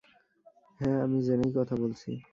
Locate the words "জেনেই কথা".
1.21-1.75